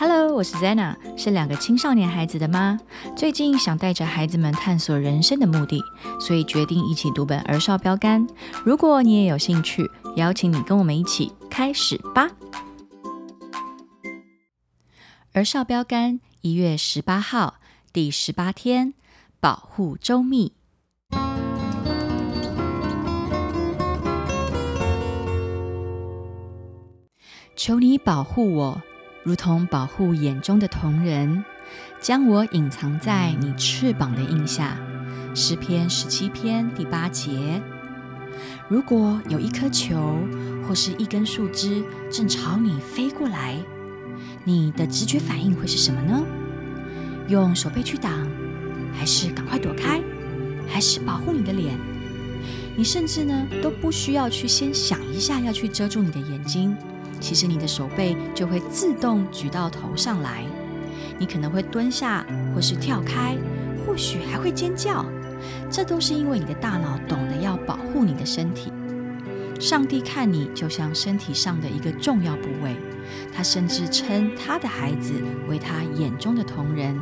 [0.00, 2.78] Hello，我是 Zena，是两个青少年孩子的妈。
[3.16, 5.82] 最近想带着孩子们探索人生的目的，
[6.20, 8.24] 所以决定一起读本儿少标杆。
[8.64, 12.30] 如果你也有兴趣，邀请你跟我们一起开始吧。
[15.32, 17.54] 儿少标杆一月十八号
[17.92, 18.94] 第十八天，
[19.40, 20.52] 保护周密。
[27.56, 28.82] 求你保护我。
[29.28, 31.44] 如同保护眼中的瞳人，
[32.00, 34.78] 将我隐藏在你翅膀的印下。
[35.34, 37.60] 诗篇十七篇第八节。
[38.70, 40.16] 如果有一颗球
[40.66, 43.58] 或是一根树枝正朝你飞过来，
[44.44, 46.24] 你的直觉反应会是什么呢？
[47.28, 48.26] 用手背去挡，
[48.94, 50.00] 还是赶快躲开，
[50.66, 51.78] 还是保护你的脸？
[52.74, 56.74] 你甚至呢都不需要去先想一下要去遮住你的眼睛。
[57.20, 60.44] 其实你的手背就会自动举到头上来，
[61.18, 63.36] 你可能会蹲下，或是跳开，
[63.86, 65.04] 或许还会尖叫。
[65.70, 68.72] 这都是因为你的大脑懂得要保护你的身体。
[69.60, 72.76] 上帝看你就像身体上的一个重要部位，
[73.34, 75.12] 他甚至称他的孩子
[75.48, 76.96] 为他眼中的瞳人，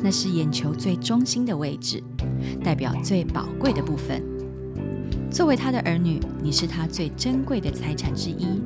[0.00, 2.02] 那是眼球最中心的位置，
[2.62, 4.22] 代表最宝贵的部分。
[5.30, 8.60] 作为他的儿女，你是他最珍贵的财产之一。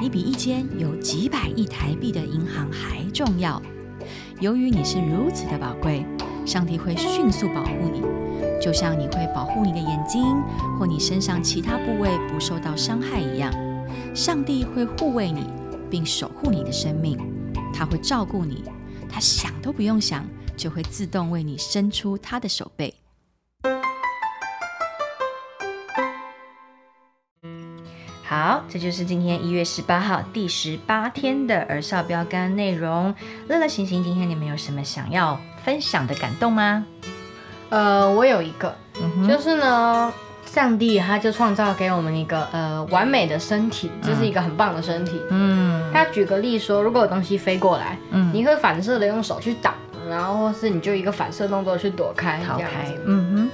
[0.00, 3.60] 你比一间有几百亿台币的银行还重要。
[4.40, 6.04] 由于你是如此的宝贵，
[6.44, 8.02] 上帝会迅速保护你，
[8.60, 10.24] 就像你会保护你的眼睛
[10.78, 13.52] 或你身上其他部位不受到伤害一样。
[14.14, 15.44] 上帝会护卫你，
[15.88, 17.16] 并守护你的生命。
[17.72, 18.64] 他会照顾你，
[19.08, 22.92] 他想都不用想，就会自动为你伸出他的手背。
[28.32, 33.14] 好，这就是今天一月十八号第十八天的儿少标杆内容。
[33.46, 36.86] 乐乐、行行，今天你们有什么想要分享的感动吗？
[37.68, 38.74] 呃，我有一个，
[39.28, 40.10] 就是呢，
[40.46, 45.20] 上帝他就创造给我们一个呃完美的身体，这是一个很棒的身体。
[45.28, 49.74] 嗯，他举个例说，如果有东西飞过来，嗯，你会反射的用手去挡，
[50.08, 52.66] 然后或是你就一个反射动作去躲开，逃开。
[53.04, 53.50] 嗯哼。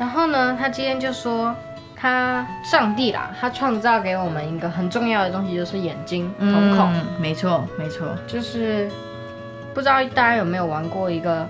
[0.00, 1.54] 然后呢，他今天就说。
[2.00, 6.92] 他上帝啦，他创造给我们一个很重要的东西，就是眼睛、瞳孔。
[7.20, 8.06] 没错，没错。
[8.26, 8.88] 就是
[9.74, 11.44] 不知道大家有没有玩过一个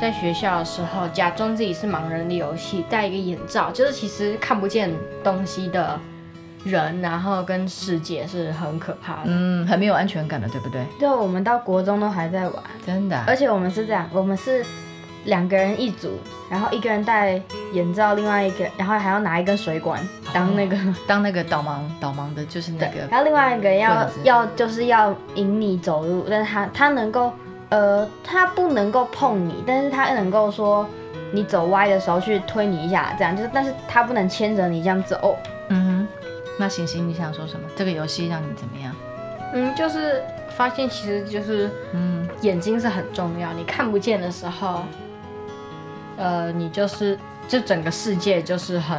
[0.00, 4.90] 在学校的时候假装自己是盲人的游戏，戴一个眼罩，就是其实看不见
[5.22, 6.00] 东西的
[6.64, 10.82] 人，然后跟世界是很可怕的，嗯，很没有安全感的，对不对？
[10.98, 13.22] 对，我们到国中都还在玩，真的。
[13.26, 14.64] 而且我们是这样，我们是。
[15.24, 16.18] 两个人一组，
[16.50, 17.40] 然后一个人戴
[17.72, 20.76] 眼罩，另外一个，然后还要拿一根水管当那个
[21.06, 23.00] 当那个导盲导盲的，就是那个。
[23.10, 27.32] 然后另外一个要要就是要引你走路，但是他他能够
[27.70, 30.86] 呃他不能够碰你，但是他能够说
[31.32, 35.36] 你走歪的时候去推你一下，这样就是，但是他不能牵着你这样走。
[35.70, 36.08] 嗯哼，
[36.58, 37.66] 那行星你想说什么？
[37.74, 38.94] 这个游戏让你怎么样？
[39.54, 40.22] 嗯，就是
[40.56, 44.82] 发现其实就是嗯眼睛是很重要，你看不见的时候。
[46.16, 48.98] 呃，你就是，这整个世界就是很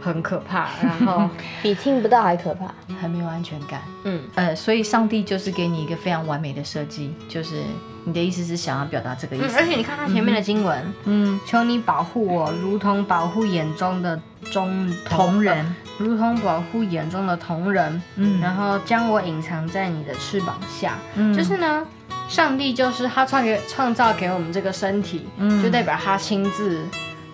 [0.00, 1.28] 很可怕， 然后
[1.62, 3.80] 比听不到还可怕，很没有安全感。
[4.04, 7.62] 嗯，呃，所以上帝就是给你一个非常完美的设计，就是
[8.04, 9.56] 你的意思是想要表达这个意思。
[9.56, 14.20] 而且你看他前面的经文，嗯，求你保护我，如同保护眼中的
[14.52, 21.84] 中同人，如同保护眼中的同人，嗯，然后将我隐藏在你的翅膀下，嗯，就是呢。
[22.28, 25.26] 上帝就是他创给创造给我们这个身体，
[25.62, 26.84] 就代表他亲自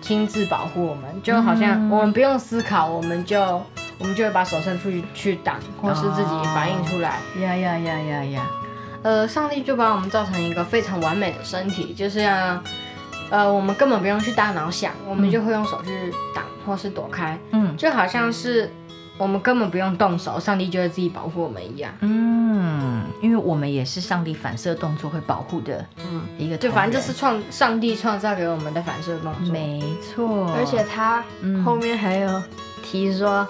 [0.01, 3.41] 亲自保护我们，就好像我们不用思考，我们就
[3.97, 7.17] 我们就会把手伸出去去挡，或是自己反应出来。
[7.41, 8.47] 呀呀呀呀呀！
[9.01, 12.61] 呃，上帝就把我们造成一个非常完美的身体，就是要
[13.31, 17.37] 呃，我们根本不用去大脑想，我们就会用手去挡或是躲开。
[17.51, 18.71] 嗯，就好像是。
[19.17, 21.93] 我们根本不用动手，上帝就会自己保护我们一样。
[21.99, 29.53] 嗯，因为我们也是上帝反射动作会保护的，嗯，一个就反正就是创上帝创造给我们的反射动作。
[29.53, 31.23] 没错，而且他
[31.63, 32.41] 后面还有
[32.81, 33.47] 提说，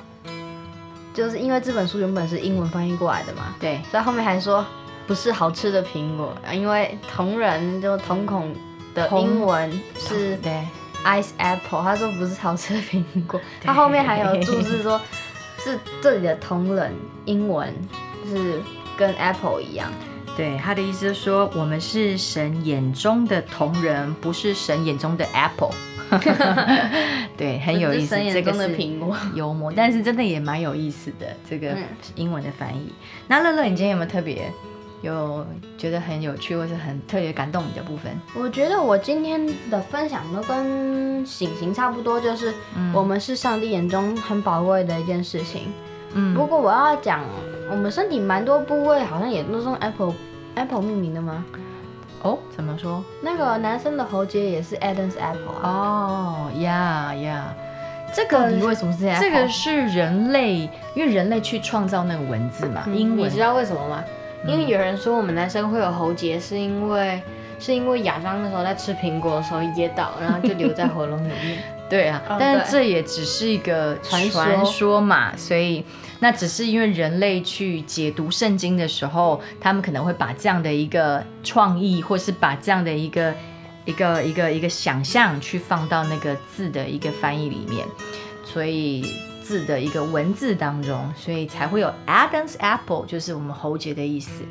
[1.14, 4.66] 就是因为这本书原本是英文翻译过来的嘛，对，所以后面还说
[5.08, 8.54] 不是好吃的苹果，因为同人就瞳孔
[8.94, 10.62] 的英文是对
[11.06, 15.00] ice apple，他说不是好吃的苹果，他后面还有注释说。
[15.64, 16.92] 是这里的同人
[17.24, 17.74] 英文
[18.28, 18.62] 是
[18.98, 19.90] 跟 Apple 一样，
[20.36, 25.72] 对他的意思是说，我们是神眼中的同人，不是神眼中的 Apple。
[27.38, 28.16] 对，很有意思。
[28.16, 31.76] 这个是苹果幽默，但是真的也蛮有意思的这个
[32.16, 32.94] 英文的翻译。
[33.28, 34.52] 那乐乐，你今天有没有特别
[35.04, 35.46] 有
[35.78, 38.12] 觉得很有趣或是很特别感动你的部分？
[38.36, 42.54] 我觉得我今天的分享都跟醒行差不多，就是
[42.94, 45.72] 我们是上帝眼中很宝贵的一件事情。
[46.14, 47.22] 嗯，不过我要讲，
[47.70, 50.14] 我们身体蛮多部位好像也都是用 Apple
[50.56, 51.44] Apple 命名的吗？
[52.22, 53.04] 哦，怎么说？
[53.22, 55.70] 那个男生的喉结也是 Adam's Apple 啊。
[55.70, 57.54] 哦呀呀，
[58.16, 59.20] 这个你为什么是这样？
[59.20, 62.86] 这个是人类，因为人类去创造那个文字嘛。
[62.88, 64.02] 英文，你知道为什么吗？
[64.46, 67.22] 因为有人说我们男生会有喉结，是因为
[67.60, 71.58] 是因为亚当那时候在吃苹果的时候噎到，然后就留在喉咙里面。
[71.90, 75.00] 对啊，但是这也只是一个传说。
[75.00, 75.86] 嘛，所以
[76.20, 83.34] 那只是因为人类去解读圣经的时候，他们可能会把这样的一个创意，或是把这样的一个
[83.86, 87.86] 一个一个一个想象去放到那个字的一个翻译里面，
[88.44, 89.06] 所以
[89.44, 94.44] 字的一个文字当中，所以才会有 Adam's apple，就是我们喉结的意思。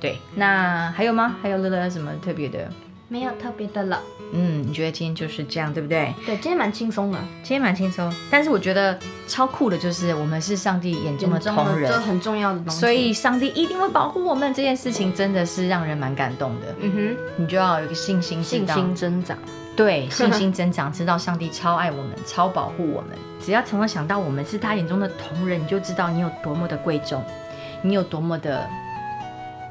[0.00, 1.36] 对，那还有吗？
[1.40, 2.70] 还有乐乐什么特别的？
[3.08, 4.00] 没有特别的了。
[4.32, 6.14] 嗯，你觉得今天就是这样，对不对？
[6.24, 7.18] 对，今天蛮轻松的。
[7.42, 12.78] 今天蛮轻松，但是我觉得超酷的，就是我们是上帝眼中的同人，这很重要的东西。
[12.78, 16.74] 所以上帝一定会保护我们，这件事情真的是让人蛮感动的。
[16.80, 19.36] 嗯哼，你就要有一个信心，信心增长。
[19.76, 23.10] 对，信心增长，知道上帝超爱我们，超保护我们。
[23.40, 27.22] 只要常常想到我们是他眼中的同人，你就知道你有多么的贵重，
[27.82, 28.68] 你有多么的。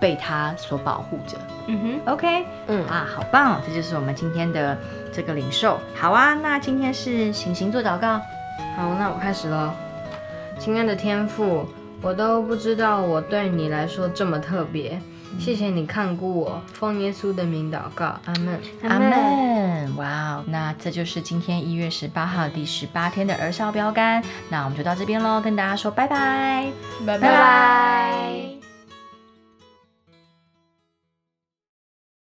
[0.02, 1.38] 被他所保护着，
[1.68, 4.78] 嗯哼，OK，嗯啊，好棒，这就是我们今天的
[5.12, 5.78] 这个领受。
[5.94, 8.18] 好啊，那今天是行行做祷告。
[8.78, 9.76] 好，那我开始了。
[10.58, 11.68] 亲爱的天父，
[12.02, 15.02] 我都不知道我对你来说这么特别，
[15.38, 19.96] 谢谢你看顾我，奉耶稣的名祷告，阿门，阿门。
[19.96, 24.24] 哇哦，那这就是今天一月十八号第十八天的儿少标杆。
[24.50, 26.68] 那我们就到这边喽，跟大家说拜拜，
[27.06, 28.39] 拜拜。